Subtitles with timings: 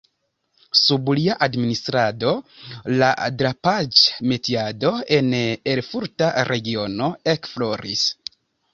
[0.77, 2.31] Sub lia administrado
[3.03, 3.11] la
[3.43, 5.45] drapaĵ-metiado en la
[5.77, 8.13] erfurta regiono ekfloris.